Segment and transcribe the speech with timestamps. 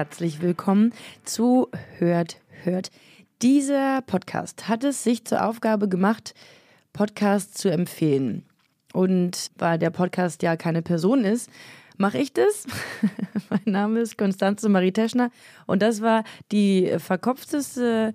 [0.00, 0.94] Herzlich willkommen
[1.24, 2.90] zu Hört, Hört.
[3.42, 6.32] Dieser Podcast hat es sich zur Aufgabe gemacht,
[6.94, 8.46] Podcasts zu empfehlen.
[8.94, 11.50] Und weil der Podcast ja keine Person ist,
[11.98, 12.66] mache ich das.
[13.50, 15.30] mein Name ist Konstanze Marie Teschner
[15.66, 18.14] und das war die verkopfteste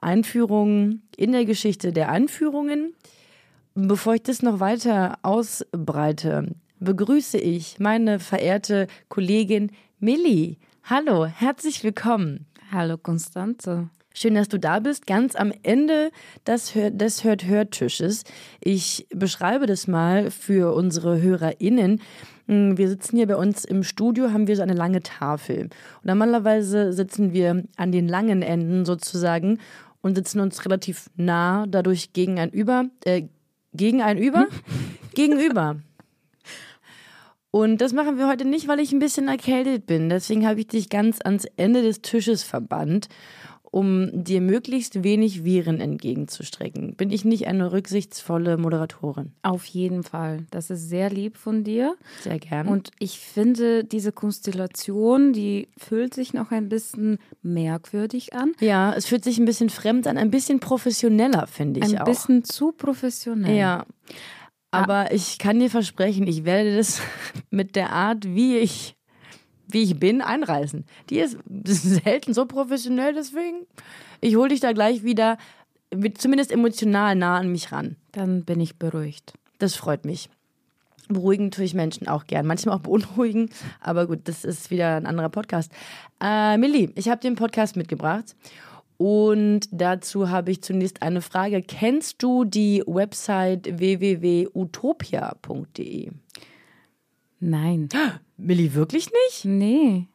[0.00, 2.94] Einführung in der Geschichte der Einführungen.
[3.74, 10.58] Bevor ich das noch weiter ausbreite, begrüße ich meine verehrte Kollegin Millie.
[10.86, 12.46] Hallo, herzlich willkommen.
[12.70, 13.88] Hallo Konstanze.
[14.12, 16.10] Schön, dass du da bist, ganz am Ende
[16.46, 18.22] des Hör- des Hört-Hört-Tisches.
[18.60, 22.00] Ich beschreibe das mal für unsere HörerInnen.
[22.46, 25.62] Mm, Wir sitzen hier bei uns im Studio, haben wir so eine lange Tafel.
[25.62, 29.58] Und normalerweise sitzen wir an den langen Enden sozusagen
[30.00, 33.22] und sitzen uns relativ nah, dadurch gegenüber, äh,
[33.72, 34.46] gegenüber,
[35.14, 35.76] gegenüber.
[37.54, 40.08] Und das machen wir heute nicht, weil ich ein bisschen erkältet bin.
[40.08, 43.06] Deswegen habe ich dich ganz ans Ende des Tisches verbannt,
[43.62, 46.96] um dir möglichst wenig Viren entgegenzustrecken.
[46.96, 49.30] Bin ich nicht eine rücksichtsvolle Moderatorin?
[49.42, 50.46] Auf jeden Fall.
[50.50, 51.94] Das ist sehr lieb von dir.
[52.22, 52.66] Sehr gern.
[52.66, 58.50] Und ich finde, diese Konstellation, die fühlt sich noch ein bisschen merkwürdig an.
[58.58, 62.04] ja, es fühlt sich ein bisschen fremd an, ein bisschen professioneller, finde ich Ein auch.
[62.06, 63.56] bisschen zu professionell.
[63.56, 63.86] Ja.
[64.74, 67.00] Aber ich kann dir versprechen, ich werde das
[67.50, 68.96] mit der Art, wie ich,
[69.66, 70.84] wie ich bin, einreißen.
[71.10, 73.66] Die ist selten so professionell, deswegen.
[74.20, 75.38] Ich hole dich da gleich wieder,
[76.16, 77.96] zumindest emotional nah an mich ran.
[78.12, 79.34] Dann bin ich beruhigt.
[79.58, 80.28] Das freut mich.
[81.08, 82.46] Beruhigen tue ich Menschen auch gern.
[82.46, 85.70] Manchmal auch beunruhigen, aber gut, das ist wieder ein anderer Podcast.
[86.20, 88.34] Äh, Millie, ich habe den Podcast mitgebracht
[88.96, 91.60] und dazu habe ich zunächst eine Frage.
[91.62, 96.10] Kennst du die Website www.utopia.de?
[97.40, 97.88] Nein.
[98.36, 99.44] Millie, wirklich nicht?
[99.44, 100.06] Nee.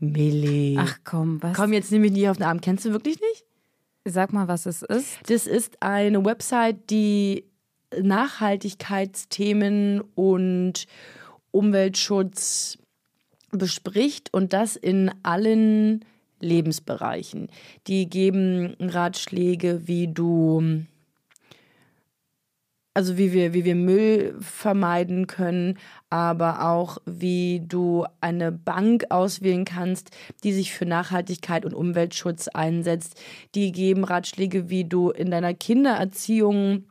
[0.00, 0.76] Millie.
[0.78, 1.56] Ach komm, was?
[1.56, 2.60] Komm, jetzt nehme ich dich auf den Arm.
[2.60, 3.44] Kennst du wirklich nicht?
[4.04, 5.18] Sag mal, was es ist.
[5.26, 7.44] Das ist eine Website, die
[8.00, 10.86] Nachhaltigkeitsthemen und
[11.50, 12.78] Umweltschutz
[13.50, 16.04] bespricht und das in allen
[16.40, 17.48] Lebensbereichen.
[17.86, 20.84] Die geben Ratschläge, wie du,
[22.94, 25.78] also wie wir, wie wir Müll vermeiden können,
[26.10, 30.10] aber auch wie du eine Bank auswählen kannst,
[30.44, 33.20] die sich für Nachhaltigkeit und Umweltschutz einsetzt.
[33.54, 36.84] Die geben Ratschläge, wie du in deiner Kindererziehung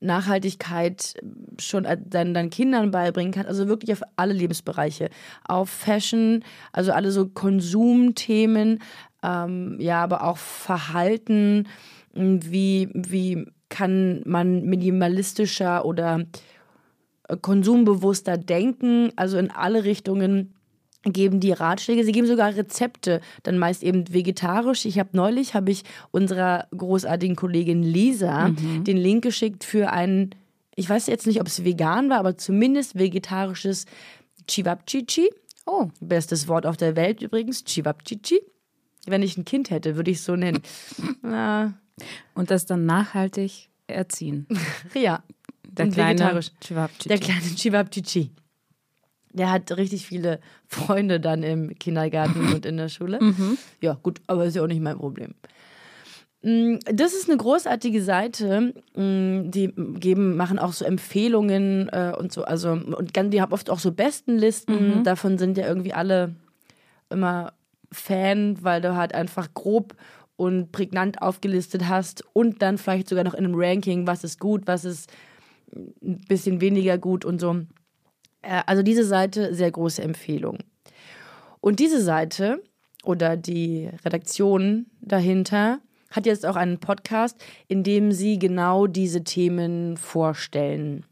[0.00, 1.14] Nachhaltigkeit
[1.58, 5.10] schon deinen, deinen Kindern beibringen kannst, also wirklich auf alle Lebensbereiche,
[5.46, 8.80] auf Fashion, also alle so Konsumthemen,
[9.22, 11.68] ähm, ja, aber auch Verhalten,
[12.14, 16.24] wie, wie kann man minimalistischer oder
[17.28, 20.54] äh, konsumbewusster denken, also in alle Richtungen
[21.04, 24.84] geben die Ratschläge, sie geben sogar Rezepte, dann meist eben vegetarisch.
[24.84, 30.34] Ich habe neulich, habe ich unserer großartigen Kollegin Lisa den Link geschickt für ein,
[30.76, 33.86] ich weiß jetzt nicht, ob es vegan war, aber zumindest vegetarisches
[34.46, 35.30] Chivapchichi.
[35.66, 38.40] Oh, Bestes Wort auf der Welt übrigens, Chivapchichi.
[39.06, 40.62] Wenn ich ein Kind hätte, würde ich es so nennen.
[42.34, 44.46] Und das dann nachhaltig erziehen.
[44.94, 45.22] ja,
[45.64, 46.40] Der kleine.
[46.60, 47.08] Chivapchichi.
[47.08, 48.30] Der kleine Chivapchichi.
[49.32, 53.18] Der hat richtig viele Freunde dann im Kindergarten und in der Schule.
[53.80, 55.34] Ja, gut, aber ist ja auch nicht mein Problem.
[56.42, 58.72] Mm, Das ist eine großartige Seite.
[58.96, 62.44] Mm, Die geben, machen auch so Empfehlungen äh, und so.
[62.44, 65.04] Also, und die haben oft auch so Bestenlisten.
[65.04, 66.34] Davon sind ja irgendwie alle
[67.10, 67.52] immer
[67.92, 69.94] Fan, weil du halt einfach grob
[70.36, 74.62] und prägnant aufgelistet hast und dann vielleicht sogar noch in einem Ranking, was ist gut,
[74.66, 75.10] was ist
[75.74, 77.56] ein bisschen weniger gut und so.
[78.42, 80.58] Äh, Also diese Seite, sehr große Empfehlung.
[81.60, 82.62] Und diese Seite
[83.04, 89.96] oder die Redaktion dahinter hat jetzt auch einen Podcast, in dem sie genau diese Themen
[89.96, 91.04] vorstellen.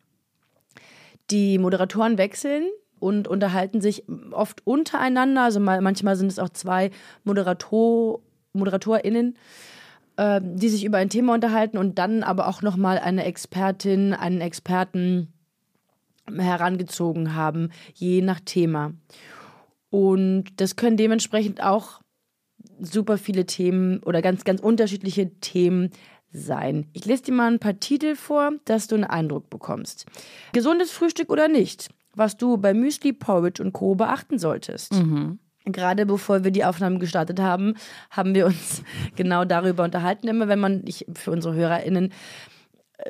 [1.30, 2.64] Die Moderatoren wechseln
[2.98, 5.42] und unterhalten sich oft untereinander.
[5.44, 6.90] Also mal, manchmal sind es auch zwei
[7.24, 8.20] Moderator,
[8.54, 9.36] ModeratorInnen,
[10.16, 14.40] äh, die sich über ein Thema unterhalten und dann aber auch nochmal eine Expertin, einen
[14.40, 15.32] Experten
[16.36, 18.92] herangezogen haben, je nach Thema.
[19.90, 22.00] Und das können dementsprechend auch
[22.80, 25.90] super viele Themen oder ganz, ganz unterschiedliche Themen
[26.30, 26.86] sein.
[26.92, 30.06] Ich lese dir mal ein paar Titel vor, dass du einen Eindruck bekommst.
[30.52, 31.88] Gesundes Frühstück oder nicht?
[32.14, 33.94] Was du bei Müsli, Porridge und Co.
[33.94, 34.92] beachten solltest.
[34.92, 35.38] Mhm.
[35.64, 37.74] Gerade bevor wir die Aufnahmen gestartet haben,
[38.10, 38.82] haben wir uns
[39.16, 40.28] genau darüber unterhalten.
[40.28, 42.12] Immer wenn man, ich, für unsere HörerInnen,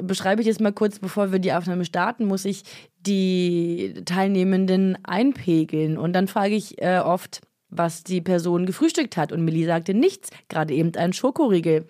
[0.00, 2.62] beschreibe ich es mal kurz, bevor wir die Aufnahme starten, muss ich
[3.00, 5.98] die Teilnehmenden einpegeln.
[5.98, 7.40] Und dann frage ich äh, oft,
[7.70, 9.32] was die Person gefrühstückt hat.
[9.32, 11.86] Und Millie sagte nichts, gerade eben ein Schokoriegel.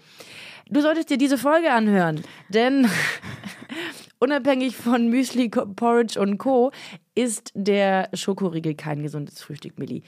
[0.71, 2.87] Du solltest dir diese Folge anhören, denn
[4.19, 6.73] unabhängig von Müsli, Porridge und Co.
[7.15, 10.03] ist der Schokoriegel kein gesundes Frühstück, Millie.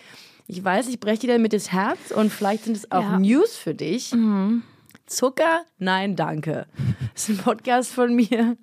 [0.47, 3.19] Ich weiß, ich breche dir damit das Herz und vielleicht sind es auch Ja.
[3.19, 4.13] News für dich.
[4.13, 4.65] Mhm.
[5.11, 5.65] Zucker?
[5.79, 6.67] Nein, danke.
[7.15, 8.57] Das ist ein Podcast von mir.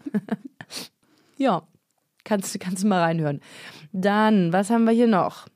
[1.38, 1.62] ja,
[2.24, 3.42] kannst, du- kannst du mal reinhören.
[3.92, 5.48] Dann, was haben wir hier noch?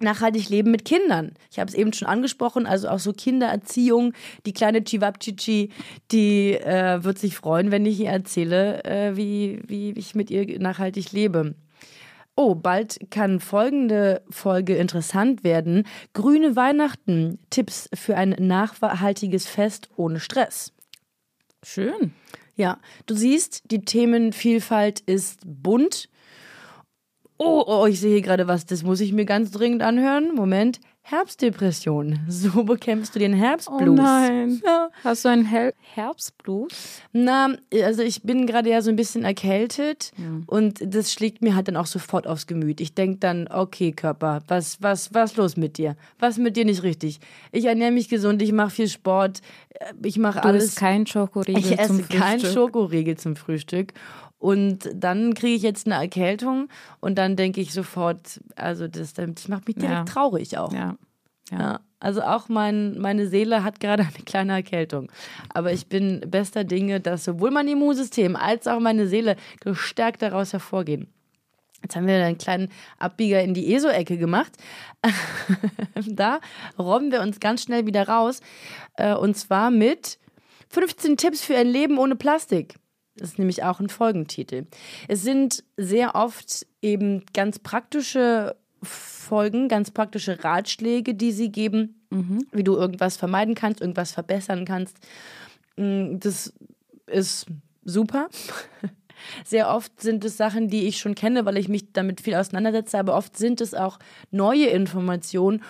[0.00, 1.34] Nachhaltig leben mit Kindern.
[1.52, 4.12] Ich habe es eben schon angesprochen, also auch so Kindererziehung.
[4.44, 5.70] Die kleine Chivapchichi,
[6.10, 10.58] die äh, wird sich freuen, wenn ich ihr erzähle, äh, wie, wie ich mit ihr
[10.58, 11.54] nachhaltig lebe.
[12.36, 15.86] Oh, bald kann folgende Folge interessant werden.
[16.14, 17.38] Grüne Weihnachten.
[17.50, 20.72] Tipps für ein nachhaltiges Fest ohne Stress.
[21.62, 22.12] Schön.
[22.56, 26.08] Ja, du siehst, die Themenvielfalt ist bunt.
[27.36, 30.34] Oh, oh, ich sehe hier gerade was, das muss ich mir ganz dringend anhören.
[30.34, 30.80] Moment.
[31.06, 32.18] Herbstdepression.
[32.28, 33.88] So bekämpfst du den Herbstblues.
[34.00, 34.62] Oh nein.
[34.64, 34.88] Ja.
[35.04, 37.02] Hast du einen Hel Herbstblues?
[37.12, 40.12] Na, also ich bin gerade ja so ein bisschen erkältet
[40.46, 42.80] und das schlägt mir halt dann auch sofort aufs Gemüt.
[42.80, 45.94] Ich denke dann, okay, Körper, was, was, was los mit dir?
[46.18, 47.20] Was mit dir nicht richtig?
[47.52, 50.64] Ich ernähre mich gesund, ich mache viel Sport, äh, ich mache Du alles.
[50.64, 52.54] isst kein Schokoriegel Ich zum esse keinen Frühstück.
[52.54, 53.92] Schokoriegel zum Frühstück.
[54.44, 56.68] Und dann kriege ich jetzt eine Erkältung
[57.00, 60.04] und dann denke ich sofort, also das, das macht mich direkt Ja.
[60.04, 60.70] traurig auch.
[60.70, 60.96] Ja.
[61.50, 61.58] Ja.
[61.58, 65.10] Ja, also auch mein, meine Seele hat gerade eine kleine Erkältung.
[65.54, 70.52] Aber ich bin bester Dinge, dass sowohl mein Immunsystem als auch meine Seele gestärkt daraus
[70.52, 71.08] hervorgehen.
[71.82, 72.68] Jetzt haben wir einen kleinen
[72.98, 74.52] Abbieger in die ESO-Ecke gemacht.
[76.06, 76.40] da
[76.78, 78.40] robben wir uns ganz schnell wieder raus.
[78.96, 80.18] Äh, Und zwar mit
[80.68, 82.76] 15 Tipps für ein Leben ohne Plastik.
[83.16, 84.66] Das ist nämlich auch ein Folgentitel.
[85.08, 92.06] Es sind sehr oft eben ganz praktische Folgen, ganz praktische Ratschläge, die sie geben,
[92.52, 94.98] wie du irgendwas vermeiden kannst, irgendwas verbessern kannst.
[95.76, 96.52] Mm, Das
[97.06, 97.46] ist
[97.84, 98.28] super.
[99.44, 102.98] Sehr oft sind es Sachen, die ich schon kenne, weil ich mich damit viel auseinandersetze,
[102.98, 103.98] aber oft sind es auch
[104.30, 105.62] neue Informationen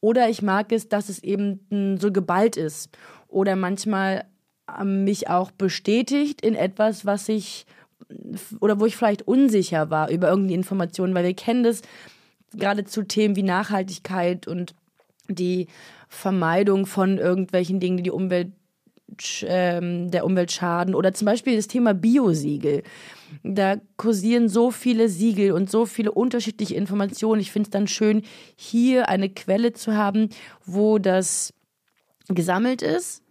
[0.00, 2.96] oder ich mag es, dass es eben so geballt ist
[3.26, 4.26] oder manchmal
[4.84, 7.66] mich auch bestätigt in etwas, was ich
[8.60, 11.82] oder wo ich vielleicht unsicher war über irgendeine Information, weil wir kennen das
[12.52, 14.74] gerade zu Themen wie Nachhaltigkeit und
[15.28, 15.68] die
[16.08, 18.52] Vermeidung von irgendwelchen Dingen, die die Umwelt
[19.42, 22.82] ähm, der Umwelt schaden oder zum Beispiel das Thema Biosiegel.
[23.42, 27.40] Da kursieren so viele Siegel und so viele unterschiedliche Informationen.
[27.40, 28.22] Ich finde es dann schön,
[28.56, 30.30] hier eine Quelle zu haben,
[30.64, 31.52] wo das
[32.28, 33.22] gesammelt ist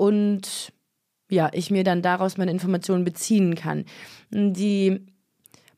[0.00, 0.72] und
[1.28, 3.84] ja, ich mir dann daraus meine Informationen beziehen kann.
[4.30, 5.04] Die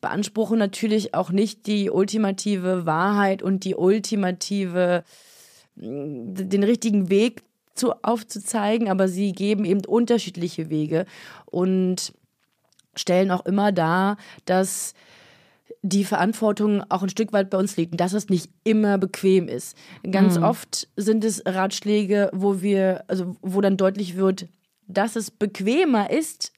[0.01, 5.03] beanspruchen natürlich auch nicht die ultimative Wahrheit und die ultimative,
[5.75, 7.43] den richtigen Weg
[7.75, 11.05] zu, aufzuzeigen, aber sie geben eben unterschiedliche Wege
[11.47, 12.13] und
[12.95, 14.95] stellen auch immer dar, dass
[15.83, 19.49] die Verantwortung auch ein Stück weit bei uns liegt und dass es nicht immer bequem
[19.49, 19.77] ist.
[20.09, 24.49] Ganz oft sind es Ratschläge, wo wir, also wo dann deutlich wird,
[24.87, 26.53] dass es bequemer ist,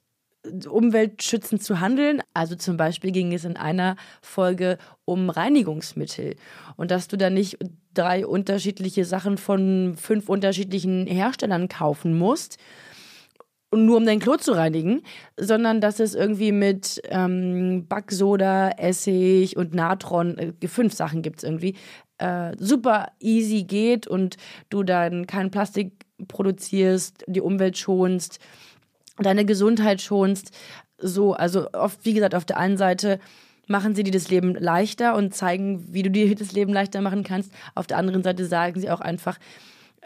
[0.69, 2.23] umweltschützend zu handeln.
[2.35, 4.77] Also zum Beispiel ging es in einer Folge
[5.07, 6.37] um Reinigungsmittel
[6.77, 7.59] und dass du da nicht
[7.95, 12.59] drei unterschiedliche Sachen von fünf unterschiedlichen Herstellern kaufen musst,
[13.77, 15.03] nur um dein Klo zu reinigen,
[15.37, 21.45] sondern dass es irgendwie mit ähm, Backsoda, Essig und Natron, äh, fünf Sachen gibt es
[21.45, 21.75] irgendwie,
[22.19, 24.37] äh, super easy geht und
[24.71, 25.93] du dann kein Plastik
[26.29, 28.39] produzierst, die Umwelt schonst,
[29.19, 30.51] deine Gesundheit schonst.
[30.99, 33.19] So, also oft, wie gesagt, auf der einen Seite
[33.67, 37.25] machen sie dir das Leben leichter und zeigen, wie du dir das Leben leichter machen
[37.25, 37.53] kannst.
[37.75, 39.39] Auf der anderen Seite sagen sie auch einfach,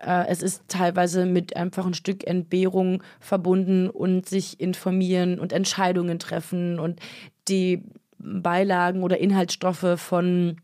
[0.04, 6.18] äh, es ist teilweise mit einfach ein Stück Entbehrung verbunden und sich informieren und Entscheidungen
[6.18, 7.00] treffen und
[7.48, 7.82] die
[8.18, 10.56] Beilagen oder Inhaltsstoffe von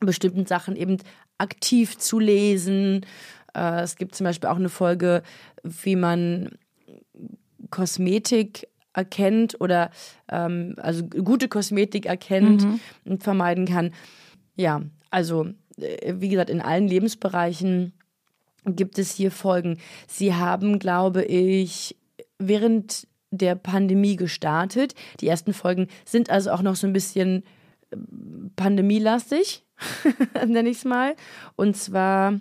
[0.00, 0.98] bestimmten Sachen eben
[1.38, 3.06] aktiv zu lesen.
[3.54, 5.22] Äh, es gibt zum Beispiel auch eine Folge,
[5.62, 6.50] wie man
[7.70, 9.90] Kosmetik erkennt oder
[10.28, 12.66] ähm, also gute Kosmetik erkennt
[13.04, 13.92] und vermeiden kann.
[14.54, 15.46] Ja, also
[15.78, 17.94] äh, wie gesagt, in allen Lebensbereichen
[18.66, 19.78] gibt es hier Folgen.
[20.06, 21.96] Sie haben, glaube ich,
[22.38, 24.94] während der Pandemie gestartet.
[25.20, 27.42] Die ersten Folgen sind also auch noch so ein bisschen
[27.90, 27.96] äh,
[28.56, 29.64] pandemielastig,
[30.46, 31.16] nenne ich es mal.
[31.56, 32.38] Und zwar,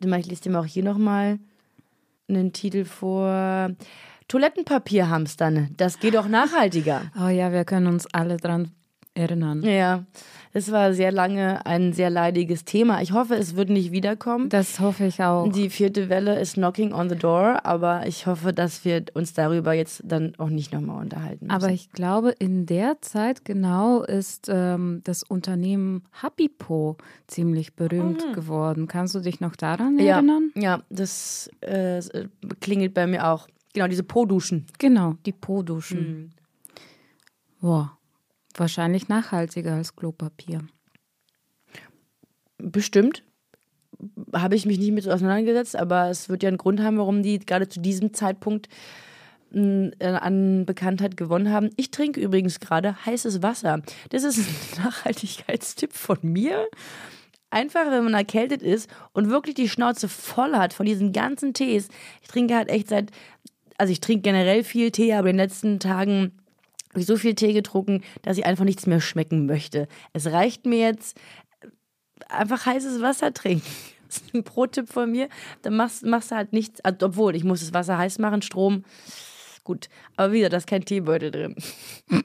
[0.00, 1.38] ich lese dir mal auch hier nochmal
[2.28, 3.70] einen Titel vor.
[4.26, 7.10] Toilettenpapier hamstern, das geht auch nachhaltiger.
[7.18, 8.72] Oh ja, wir können uns alle dran
[9.18, 9.62] erinnern.
[9.62, 10.04] Ja,
[10.52, 13.02] es war sehr lange ein sehr leidiges Thema.
[13.02, 14.48] Ich hoffe, es wird nicht wiederkommen.
[14.48, 15.50] Das hoffe ich auch.
[15.52, 19.72] Die vierte Welle ist knocking on the door, aber ich hoffe, dass wir uns darüber
[19.72, 21.54] jetzt dann auch nicht nochmal unterhalten müssen.
[21.54, 26.96] Aber ich glaube, in der Zeit genau ist ähm, das Unternehmen Happypo
[27.26, 28.32] ziemlich berühmt mhm.
[28.32, 28.88] geworden.
[28.88, 30.50] Kannst du dich noch daran ja, erinnern?
[30.54, 32.00] Ja, das äh,
[32.60, 33.48] klingelt bei mir auch.
[33.74, 34.66] Genau, diese Po-Duschen.
[34.78, 36.00] Genau, die Po-Duschen.
[36.00, 36.30] Mhm.
[37.60, 37.97] Boah.
[38.58, 40.62] Wahrscheinlich nachhaltiger als Klopapier.
[42.58, 43.22] Bestimmt.
[44.34, 47.38] Habe ich mich nicht mit auseinandergesetzt, aber es wird ja einen Grund haben, warum die
[47.38, 48.68] gerade zu diesem Zeitpunkt
[49.52, 51.70] hm, äh, an Bekanntheit gewonnen haben.
[51.76, 53.80] Ich trinke übrigens gerade heißes Wasser.
[54.10, 56.66] Das ist ein Nachhaltigkeitstipp von mir.
[57.50, 61.88] Einfach, wenn man erkältet ist und wirklich die Schnauze voll hat von diesen ganzen Tees.
[62.22, 63.12] Ich trinke halt echt seit,
[63.78, 66.32] also ich trinke generell viel Tee, aber in den letzten Tagen
[66.98, 69.86] habe ich so viel Tee getrunken, dass ich einfach nichts mehr schmecken möchte.
[70.12, 71.16] Es reicht mir jetzt
[72.28, 73.66] einfach heißes Wasser trinken.
[74.08, 75.28] Das ist ein Pro-Tipp von mir.
[75.60, 78.84] Dann machst, machst du halt nichts, also, obwohl ich muss das Wasser heiß machen, Strom.
[79.64, 81.54] Gut, aber wieder, da ist kein Teebeutel drin.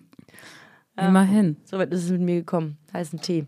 [0.98, 1.58] Immerhin.
[1.65, 2.77] So weit ist es mit mir gekommen.
[2.94, 3.46] Heißen Tee.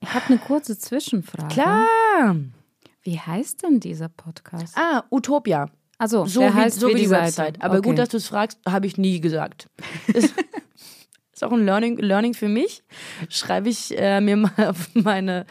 [0.00, 1.54] Ich habe eine kurze Zwischenfrage.
[1.54, 2.38] Klar.
[3.02, 4.76] Wie heißt denn dieser Podcast?
[4.76, 5.70] Ah, Utopia.
[6.02, 7.62] Also, so wie, so wie die, die Website.
[7.62, 7.90] Aber okay.
[7.90, 9.68] gut, dass du es fragst, habe ich nie gesagt.
[10.08, 10.34] ist,
[11.32, 12.82] ist auch ein Learning, Learning für mich.
[13.28, 15.46] Schreibe ich äh, mir mal auf meine,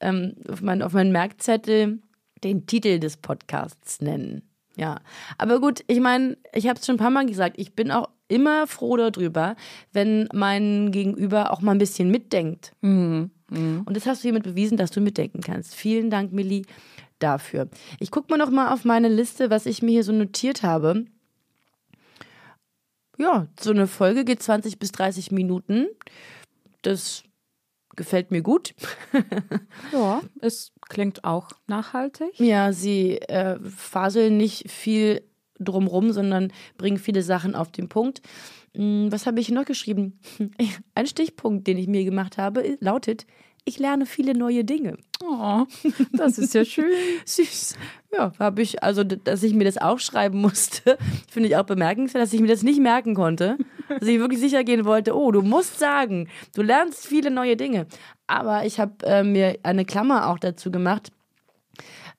[0.00, 2.00] ähm, auf, mein, auf meinen Merkzettel
[2.44, 4.42] den Titel des Podcasts nennen.
[4.76, 5.00] Ja,
[5.38, 8.10] aber gut, ich meine, ich habe es schon ein paar Mal gesagt, ich bin auch
[8.28, 9.56] immer froh darüber,
[9.94, 12.72] wenn mein Gegenüber auch mal ein bisschen mitdenkt.
[12.82, 13.30] Mhm.
[13.48, 13.84] Mhm.
[13.86, 15.74] Und das hast du hiermit bewiesen, dass du mitdenken kannst.
[15.74, 16.66] Vielen Dank, Millie
[17.18, 17.68] dafür.
[18.00, 21.06] Ich gucke mal noch mal auf meine Liste, was ich mir hier so notiert habe.
[23.18, 25.86] Ja, so eine Folge geht 20 bis 30 Minuten.
[26.82, 27.22] Das
[27.96, 28.74] gefällt mir gut.
[29.92, 32.38] ja, es klingt auch nachhaltig.
[32.38, 35.22] Ja, sie äh, faseln nicht viel
[35.58, 38.20] drumrum, sondern bringen viele Sachen auf den Punkt.
[38.74, 40.20] Hm, was habe ich noch geschrieben?
[40.94, 43.26] Ein Stichpunkt, den ich mir gemacht habe, lautet,
[43.66, 44.96] ich lerne viele neue Dinge.
[45.22, 45.64] Oh,
[46.12, 46.92] das ist ja schön.
[47.24, 47.76] Süß.
[48.12, 50.96] Ja, habe ich, also, dass ich mir das aufschreiben musste,
[51.28, 53.58] finde ich auch bemerkenswert, dass ich mir das nicht merken konnte.
[53.88, 57.86] Dass ich wirklich sicher gehen wollte, oh, du musst sagen, du lernst viele neue Dinge.
[58.26, 61.10] Aber ich habe äh, mir eine Klammer auch dazu gemacht,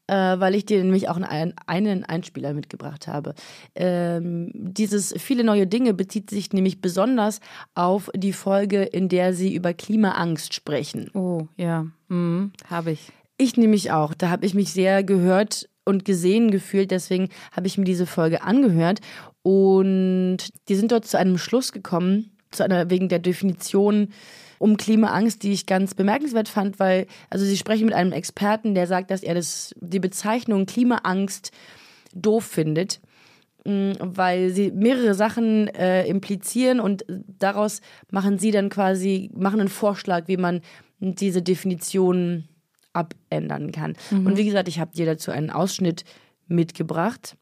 [0.08, 3.36] äh, weil ich dir nämlich auch einen, einen Einspieler mitgebracht habe.
[3.76, 7.40] Ähm, dieses viele neue Dinge bezieht sich nämlich besonders
[7.76, 11.10] auf die Folge, in der sie über Klimaangst sprechen.
[11.14, 13.12] Oh, ja, mhm, habe ich.
[13.38, 14.14] Ich nämlich auch.
[14.14, 16.92] Da habe ich mich sehr gehört und gesehen gefühlt.
[16.92, 19.00] Deswegen habe ich mir diese Folge angehört.
[19.44, 20.38] Und
[20.68, 24.10] die sind dort zu einem Schluss gekommen, zu einer wegen der Definition
[24.60, 28.88] um Klimaangst, die ich ganz bemerkenswert fand, weil, also sie sprechen mit einem Experten, der
[28.88, 31.52] sagt, dass er das, die Bezeichnung Klimaangst
[32.14, 33.00] doof findet,
[33.66, 39.70] mm, weil sie mehrere Sachen äh, implizieren und daraus machen sie dann quasi, machen einen
[39.70, 40.62] Vorschlag, wie man
[41.00, 42.48] diese Definition
[42.94, 43.96] abändern kann.
[44.10, 44.26] Mhm.
[44.26, 46.04] Und wie gesagt, ich habe dir dazu einen Ausschnitt
[46.48, 47.38] mitgebracht.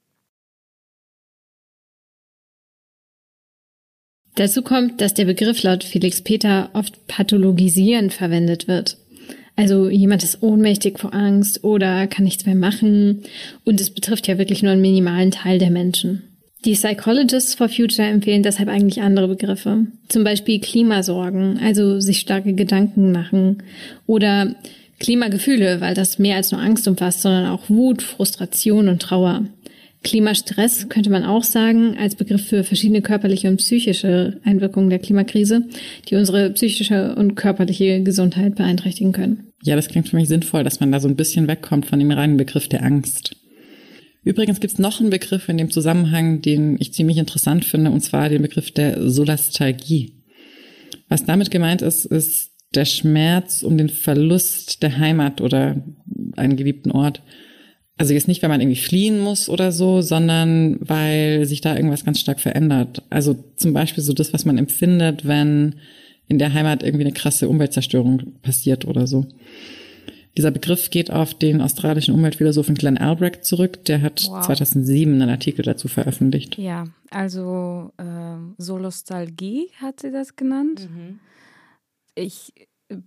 [4.35, 8.97] Dazu kommt, dass der Begriff laut Felix Peter oft pathologisieren verwendet wird.
[9.55, 13.23] Also jemand ist ohnmächtig vor Angst oder kann nichts mehr machen
[13.63, 16.23] und es betrifft ja wirklich nur einen minimalen Teil der Menschen.
[16.65, 19.85] Die Psychologists for Future empfehlen deshalb eigentlich andere Begriffe.
[20.09, 23.63] Zum Beispiel Klimasorgen, also sich starke Gedanken machen
[24.07, 24.55] oder
[24.99, 29.45] Klimagefühle, weil das mehr als nur Angst umfasst, sondern auch Wut, Frustration und Trauer.
[30.05, 35.63] Klimastress könnte man auch sagen, als Begriff für verschiedene körperliche und psychische Einwirkungen der Klimakrise,
[36.07, 39.51] die unsere psychische und körperliche Gesundheit beeinträchtigen können.
[39.63, 42.11] Ja, das klingt für mich sinnvoll, dass man da so ein bisschen wegkommt von dem
[42.11, 43.35] reinen Begriff der Angst.
[44.23, 48.01] Übrigens gibt es noch einen Begriff in dem Zusammenhang, den ich ziemlich interessant finde, und
[48.01, 50.23] zwar den Begriff der Solastalgie.
[51.09, 55.83] Was damit gemeint ist, ist der Schmerz um den Verlust der Heimat oder
[56.35, 57.23] einen geliebten Ort.
[57.97, 62.03] Also jetzt nicht, wenn man irgendwie fliehen muss oder so, sondern weil sich da irgendwas
[62.03, 63.03] ganz stark verändert.
[63.09, 65.75] Also zum Beispiel so das, was man empfindet, wenn
[66.27, 69.27] in der Heimat irgendwie eine krasse Umweltzerstörung passiert oder so.
[70.37, 73.85] Dieser Begriff geht auf den australischen Umweltphilosophen Glenn Albrecht zurück.
[73.85, 74.45] Der hat wow.
[74.45, 76.57] 2007 einen Artikel dazu veröffentlicht.
[76.57, 80.89] Ja, also äh, Solostalgie hat sie das genannt.
[80.89, 81.19] Mhm.
[82.15, 82.53] Ich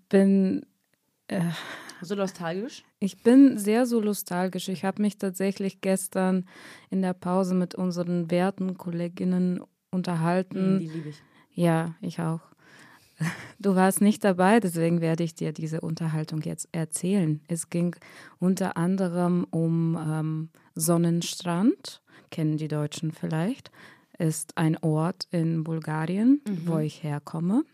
[0.08, 0.64] bin
[1.28, 1.40] äh,
[2.02, 2.84] so nostalgisch?
[3.00, 4.68] Ich bin sehr so nostalgisch.
[4.68, 6.46] Ich habe mich tatsächlich gestern
[6.90, 10.74] in der Pause mit unseren werten Kolleginnen unterhalten.
[10.74, 11.22] Mhm, die liebe ich.
[11.52, 12.40] Ja, ich auch.
[13.58, 17.40] Du warst nicht dabei, deswegen werde ich dir diese Unterhaltung jetzt erzählen.
[17.48, 17.96] Es ging
[18.38, 22.00] unter anderem um ähm, Sonnenstrand,
[22.30, 23.72] kennen die Deutschen vielleicht,
[24.16, 26.62] ist ein Ort in Bulgarien, mhm.
[26.66, 27.64] wo ich herkomme.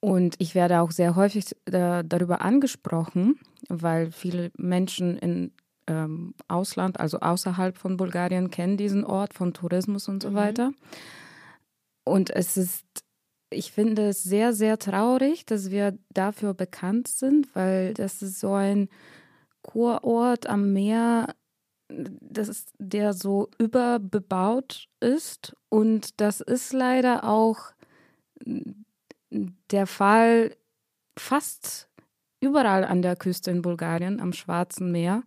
[0.00, 3.38] Und ich werde auch sehr häufig äh, darüber angesprochen,
[3.68, 5.52] weil viele Menschen im
[5.88, 10.34] ähm, Ausland, also außerhalb von Bulgarien, kennen diesen Ort von Tourismus und so mhm.
[10.34, 10.72] weiter.
[12.04, 12.84] Und es ist
[13.50, 18.54] ich finde es sehr, sehr traurig, dass wir dafür bekannt sind, weil das ist so
[18.54, 18.88] ein
[19.62, 21.34] Kurort am Meer,
[21.88, 25.56] das ist, der so überbebaut ist.
[25.68, 27.72] Und das ist leider auch
[29.30, 30.56] der Fall
[31.18, 31.88] fast
[32.40, 35.22] überall an der Küste in Bulgarien, am Schwarzen Meer.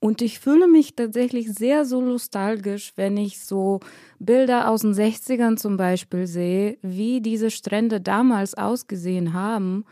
[0.00, 3.80] Und ich fühle mich tatsächlich sehr so nostalgisch, wenn ich so
[4.18, 9.84] Bilder aus den 60ern zum Beispiel sehe, wie diese Strände damals ausgesehen haben.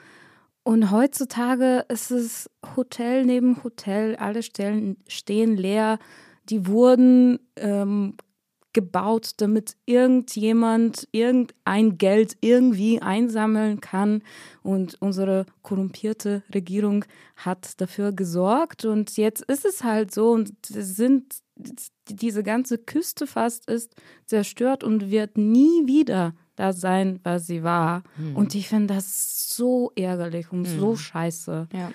[0.64, 5.98] Und heutzutage ist es Hotel neben Hotel, alle Stellen stehen leer.
[6.50, 8.16] Die wurden ähm,
[8.72, 14.22] gebaut, damit irgendjemand irgendein Geld irgendwie einsammeln kann.
[14.62, 17.04] Und unsere korrumpierte Regierung
[17.36, 18.84] hat dafür gesorgt.
[18.84, 21.42] Und jetzt ist es halt so und sind
[22.08, 23.94] diese ganze Küste fast ist
[24.26, 28.02] zerstört und wird nie wieder da sein, was sie war.
[28.16, 28.36] Mhm.
[28.36, 30.78] Und ich finde das so ärgerlich und mhm.
[30.78, 31.68] so scheiße.
[31.72, 31.92] Ja.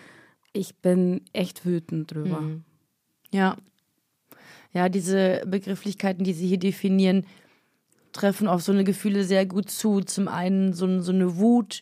[0.54, 2.42] Ich bin echt wütend drüber.
[2.42, 2.64] Mhm.
[3.32, 3.58] Ja,
[4.78, 7.26] ja, diese Begrifflichkeiten, die Sie hier definieren,
[8.14, 10.02] treffen auf so eine Gefühle sehr gut zu.
[10.02, 11.82] Zum einen so, so eine Wut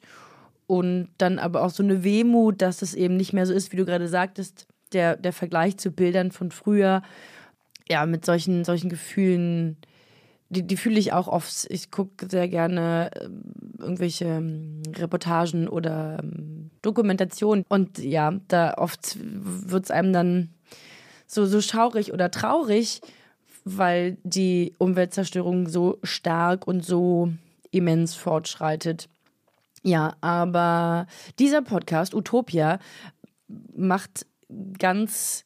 [0.65, 3.75] und dann aber auch so eine Wehmut, dass es eben nicht mehr so ist, wie
[3.75, 7.01] du gerade sagtest, der, der Vergleich zu Bildern von früher.
[7.89, 9.75] Ja, mit solchen, solchen Gefühlen,
[10.47, 11.67] die, die fühle ich auch oft.
[11.69, 13.27] Ich gucke sehr gerne äh,
[13.77, 17.65] irgendwelche ähm, Reportagen oder ähm, Dokumentationen.
[17.67, 20.54] Und ja, da oft wird es einem dann
[21.27, 23.01] so, so schaurig oder traurig,
[23.63, 27.31] weil die Umweltzerstörung so stark und so
[27.71, 29.09] immens fortschreitet.
[29.83, 31.07] Ja, aber
[31.37, 32.79] dieser Podcast, Utopia,
[33.75, 34.25] macht
[34.79, 35.43] ganz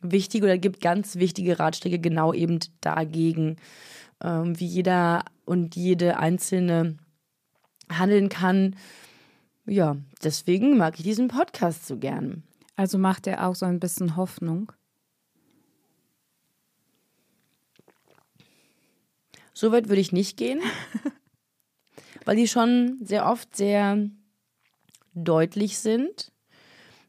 [0.00, 3.56] wichtige oder gibt ganz wichtige Ratschläge genau eben dagegen,
[4.22, 6.96] ähm, wie jeder und jede Einzelne
[7.90, 8.76] handeln kann.
[9.66, 12.42] Ja, deswegen mag ich diesen Podcast so gern.
[12.76, 14.72] Also macht er auch so ein bisschen Hoffnung?
[19.56, 20.60] So weit würde ich nicht gehen,
[22.26, 24.06] weil die schon sehr oft sehr
[25.14, 26.30] deutlich sind.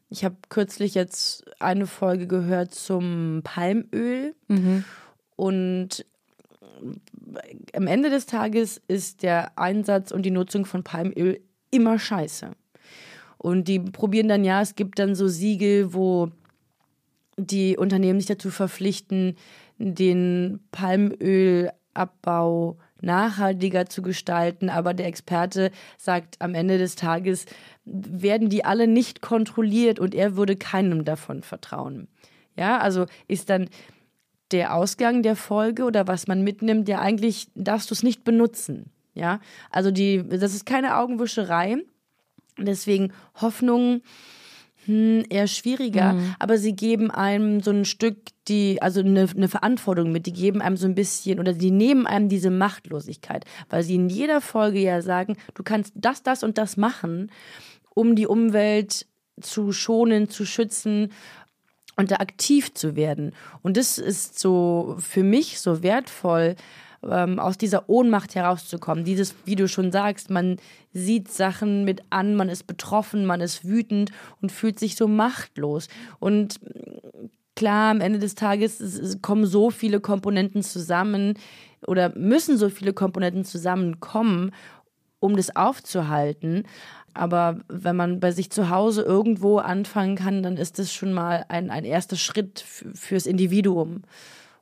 [0.08, 4.86] Ich habe kürzlich jetzt eine Folge gehört zum Palmöl mhm.
[5.36, 6.06] und
[7.74, 12.52] am Ende des Tages ist der Einsatz und die Nutzung von Palmöl immer scheiße.
[13.36, 16.30] Und die probieren dann ja, es gibt dann so Siegel, wo
[17.36, 19.36] die Unternehmen sich dazu verpflichten,
[19.76, 24.70] den Palmöl Abbau nachhaltiger zu gestalten.
[24.70, 27.46] Aber der Experte sagt, am Ende des Tages
[27.84, 32.08] werden die alle nicht kontrolliert und er würde keinem davon vertrauen.
[32.56, 33.68] Ja, also ist dann
[34.50, 38.90] der Ausgang der Folge oder was man mitnimmt, ja eigentlich darfst du es nicht benutzen.
[39.14, 41.78] Ja, also die, das ist keine Augenwischerei.
[42.56, 44.02] Deswegen Hoffnung,
[44.86, 46.34] hm, eher schwieriger, mhm.
[46.38, 48.16] aber sie geben einem so ein Stück
[48.48, 52.06] die, also eine, eine Verantwortung mit, die geben einem so ein bisschen oder sie nehmen
[52.06, 56.58] einem diese Machtlosigkeit, weil sie in jeder Folge ja sagen, du kannst das, das und
[56.58, 57.30] das machen,
[57.94, 59.06] um die Umwelt
[59.40, 61.12] zu schonen, zu schützen
[61.96, 63.32] und da aktiv zu werden.
[63.62, 66.56] Und das ist so für mich so wertvoll,
[67.02, 69.04] ähm, aus dieser Ohnmacht herauszukommen.
[69.04, 70.56] Dieses, wie du schon sagst, man
[70.92, 75.88] sieht Sachen mit an, man ist betroffen, man ist wütend und fühlt sich so machtlos.
[76.18, 76.60] Und
[77.58, 81.34] klar, am Ende des Tages es, kommen so viele Komponenten zusammen
[81.84, 84.52] oder müssen so viele Komponenten zusammenkommen,
[85.18, 86.62] um das aufzuhalten.
[87.14, 91.46] Aber wenn man bei sich zu Hause irgendwo anfangen kann, dann ist das schon mal
[91.48, 94.02] ein, ein erster Schritt fürs Individuum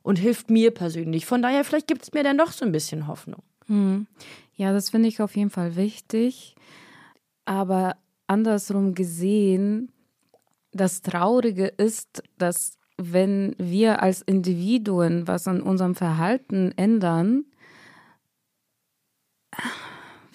[0.01, 1.27] und hilft mir persönlich.
[1.27, 3.43] Von daher, vielleicht gibt es mir dann doch so ein bisschen Hoffnung.
[3.67, 4.07] Hm.
[4.55, 6.55] Ja, das finde ich auf jeden Fall wichtig.
[7.45, 9.91] Aber andersrum gesehen,
[10.71, 17.45] das Traurige ist, dass wenn wir als Individuen was an unserem Verhalten ändern,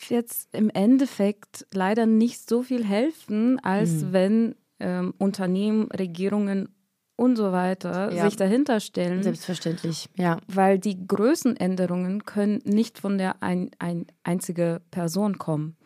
[0.08, 4.12] wird es im Endeffekt leider nicht so viel helfen, als mhm.
[4.12, 6.68] wenn ähm, Unternehmen, Regierungen
[7.16, 8.24] und so weiter ja.
[8.24, 9.22] sich dahinter stellen.
[9.22, 10.38] Selbstverständlich, ja.
[10.48, 15.76] Weil die Größenänderungen können nicht von der ein, ein einzige Person kommen.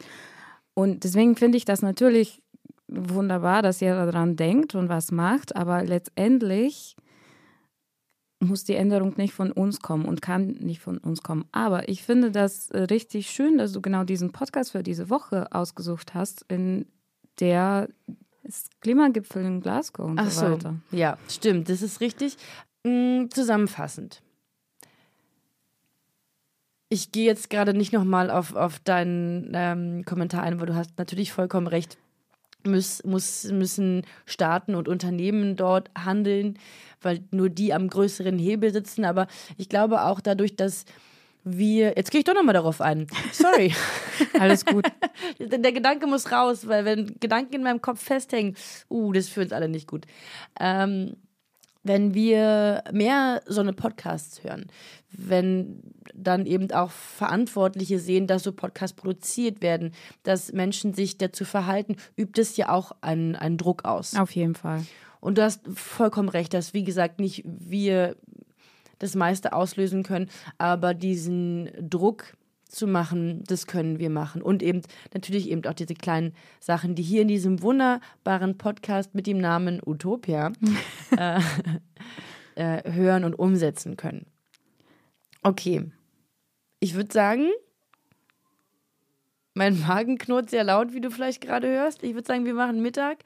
[0.74, 2.42] Und deswegen finde ich das natürlich
[2.88, 6.96] wunderbar, dass jeder daran denkt und was macht, aber letztendlich
[8.38, 11.46] muss die Änderung nicht von uns kommen und kann nicht von uns kommen.
[11.52, 16.14] Aber ich finde das richtig schön, dass du genau diesen Podcast für diese Woche ausgesucht
[16.14, 16.86] hast, in
[17.40, 17.88] der
[18.80, 20.76] Klimagipfel in Glasgow und Ach so weiter.
[20.92, 22.36] Ja, stimmt, das ist richtig.
[22.84, 24.22] Mhm, zusammenfassend.
[26.88, 30.96] Ich gehe jetzt gerade nicht nochmal auf, auf deinen ähm, Kommentar ein, weil du hast
[30.98, 31.98] natürlich vollkommen recht
[32.66, 36.58] muss, muss, müssen Staaten und Unternehmen dort handeln,
[37.00, 39.04] weil nur die am größeren Hebel sitzen.
[39.04, 39.26] Aber
[39.56, 40.84] ich glaube auch dadurch, dass
[41.44, 41.94] wir.
[41.96, 43.06] Jetzt gehe ich doch nochmal darauf ein.
[43.32, 43.72] Sorry.
[44.38, 44.86] Alles gut.
[45.38, 48.56] Der Gedanke muss raus, weil wenn Gedanken in meinem Kopf festhängen,
[48.90, 50.06] uh, das führt uns alle nicht gut.
[50.60, 51.16] Ähm,
[51.86, 54.66] wenn wir mehr so eine Podcasts hören,
[55.10, 55.82] wenn
[56.14, 61.96] dann eben auch Verantwortliche sehen, dass so Podcasts produziert werden, dass Menschen sich dazu verhalten,
[62.16, 64.14] übt es ja auch einen, einen Druck aus.
[64.16, 64.84] Auf jeden Fall.
[65.20, 68.16] Und du hast vollkommen recht, dass, wie gesagt, nicht wir
[68.98, 72.36] das meiste auslösen können, aber diesen Druck,
[72.68, 74.42] zu machen, das können wir machen.
[74.42, 74.82] Und eben
[75.14, 79.80] natürlich eben auch diese kleinen Sachen, die hier in diesem wunderbaren Podcast mit dem Namen
[79.84, 80.52] Utopia
[81.16, 81.40] äh,
[82.54, 84.26] äh, hören und umsetzen können.
[85.42, 85.90] Okay.
[86.80, 87.50] Ich würde sagen,
[89.54, 92.02] mein Magen knurrt sehr laut, wie du vielleicht gerade hörst.
[92.02, 93.24] Ich würde sagen, wir machen Mittag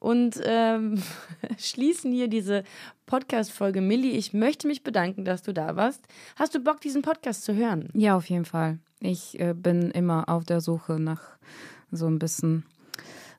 [0.00, 1.02] und ähm,
[1.58, 2.64] schließen hier diese
[3.06, 3.80] Podcast-Folge.
[3.80, 6.06] Millie, ich möchte mich bedanken, dass du da warst.
[6.36, 7.88] Hast du Bock, diesen Podcast zu hören?
[7.94, 8.78] Ja, auf jeden Fall.
[9.00, 11.22] Ich äh, bin immer auf der Suche nach
[11.90, 12.64] so ein bisschen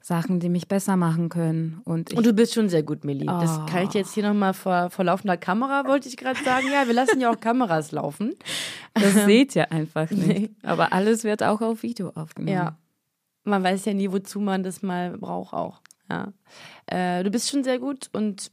[0.01, 1.81] Sachen, die mich besser machen können.
[1.85, 3.29] Und, und du bist schon sehr gut, Millie.
[3.29, 3.39] Oh.
[3.41, 6.67] Das kann ich jetzt hier nochmal vor, vor laufender Kamera, wollte ich gerade sagen.
[6.71, 8.35] Ja, wir lassen ja auch Kameras laufen.
[8.95, 10.27] Das seht ihr einfach nicht.
[10.27, 10.49] Nee.
[10.63, 12.53] Aber alles wird auch auf Video aufgenommen.
[12.53, 12.77] Ja.
[13.45, 15.79] Man weiß ja nie, wozu man das mal braucht auch.
[16.09, 16.33] Ja.
[16.87, 18.51] Äh, du bist schon sehr gut und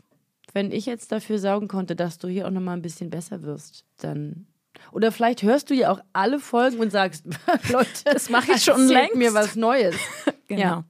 [0.52, 3.84] wenn ich jetzt dafür sorgen konnte, dass du hier auch nochmal ein bisschen besser wirst,
[3.98, 4.46] dann
[4.92, 7.24] oder vielleicht hörst du ja auch alle Folgen und sagst,
[7.70, 9.16] Leute, das mache ich schon längst.
[9.16, 9.96] mir was Neues.
[10.48, 10.62] genau.
[10.62, 10.84] Ja.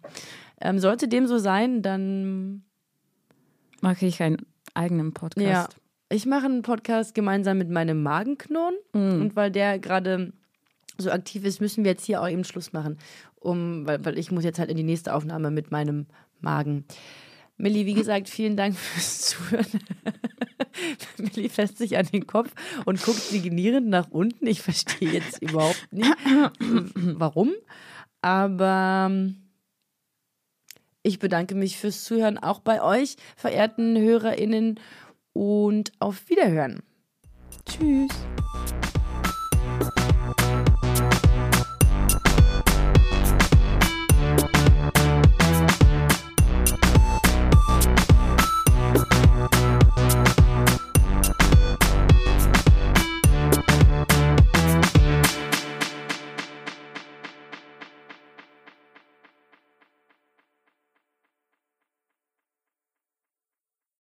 [0.60, 2.64] Ähm, sollte dem so sein, dann
[3.80, 4.38] mache ich einen
[4.74, 5.46] eigenen Podcast.
[5.46, 5.68] Ja.
[6.08, 9.20] Ich mache einen Podcast gemeinsam mit meinem Magenknurren mm.
[9.20, 10.32] und weil der gerade
[10.98, 12.98] so aktiv ist, müssen wir jetzt hier auch eben Schluss machen,
[13.40, 16.06] um, weil, weil ich muss jetzt halt in die nächste Aufnahme mit meinem
[16.40, 16.84] Magen.
[17.56, 19.66] Millie, wie gesagt, vielen Dank fürs Zuhören.
[21.18, 22.52] Millie fässt sich an den Kopf
[22.84, 24.46] und guckt signierend nach unten.
[24.46, 26.12] Ich verstehe jetzt überhaupt nicht,
[26.94, 27.52] warum.
[28.20, 29.36] Aber ähm,
[31.02, 34.80] ich bedanke mich fürs Zuhören auch bei euch, verehrten HörerInnen,
[35.36, 36.82] und auf Wiederhören.
[37.66, 38.10] Tschüss.